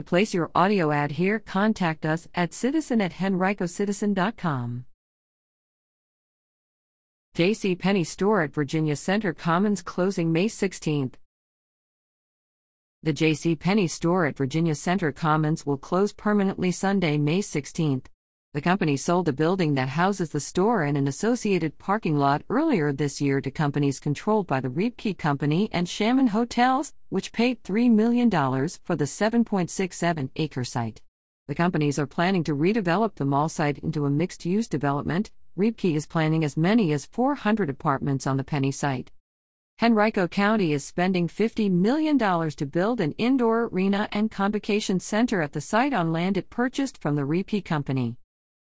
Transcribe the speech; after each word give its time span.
To 0.00 0.04
place 0.04 0.32
your 0.32 0.50
audio 0.54 0.92
ad 0.92 1.10
here, 1.10 1.38
contact 1.38 2.06
us 2.06 2.26
at 2.34 2.54
citizen 2.54 3.02
at 3.02 3.12
henricocitizen.com. 3.12 4.86
J.C. 7.34 7.74
Penney 7.74 8.04
store 8.04 8.40
at 8.40 8.54
Virginia 8.54 8.96
Center 8.96 9.34
Commons 9.34 9.82
closing 9.82 10.32
May 10.32 10.46
16th. 10.46 11.16
The 13.02 13.12
J.C. 13.12 13.54
Penney 13.56 13.88
store 13.88 14.24
at 14.24 14.38
Virginia 14.38 14.74
Center 14.74 15.12
Commons 15.12 15.66
will 15.66 15.76
close 15.76 16.14
permanently 16.14 16.70
Sunday, 16.70 17.18
May 17.18 17.40
16th. 17.40 18.06
The 18.52 18.60
company 18.60 18.96
sold 18.96 19.26
the 19.26 19.32
building 19.32 19.74
that 19.74 19.90
houses 19.90 20.30
the 20.30 20.40
store 20.40 20.82
and 20.82 20.98
an 20.98 21.06
associated 21.06 21.78
parking 21.78 22.16
lot 22.16 22.42
earlier 22.50 22.92
this 22.92 23.20
year 23.20 23.40
to 23.40 23.48
companies 23.48 24.00
controlled 24.00 24.48
by 24.48 24.58
the 24.58 24.68
Rebkee 24.68 25.16
Company 25.16 25.68
and 25.70 25.86
Shamin 25.86 26.30
Hotels, 26.30 26.92
which 27.10 27.30
paid 27.30 27.62
$3 27.62 27.88
million 27.92 28.28
for 28.28 28.96
the 28.96 29.04
7.67 29.04 30.30
acre 30.34 30.64
site. 30.64 31.00
The 31.46 31.54
companies 31.54 31.96
are 31.96 32.08
planning 32.08 32.42
to 32.42 32.56
redevelop 32.56 33.14
the 33.14 33.24
mall 33.24 33.48
site 33.48 33.78
into 33.78 34.04
a 34.04 34.10
mixed 34.10 34.44
use 34.44 34.66
development. 34.66 35.30
Rebkee 35.56 35.94
is 35.94 36.08
planning 36.08 36.42
as 36.42 36.56
many 36.56 36.92
as 36.92 37.06
400 37.06 37.70
apartments 37.70 38.26
on 38.26 38.36
the 38.36 38.42
Penney 38.42 38.72
site. 38.72 39.12
Henrico 39.80 40.26
County 40.26 40.72
is 40.72 40.82
spending 40.82 41.28
$50 41.28 41.70
million 41.70 42.18
to 42.18 42.66
build 42.66 43.00
an 43.00 43.12
indoor 43.12 43.66
arena 43.66 44.08
and 44.10 44.28
convocation 44.28 44.98
center 44.98 45.40
at 45.40 45.52
the 45.52 45.60
site 45.60 45.92
on 45.92 46.12
land 46.12 46.36
it 46.36 46.50
purchased 46.50 46.98
from 47.00 47.14
the 47.14 47.24
Rebkee 47.24 47.64
Company. 47.64 48.16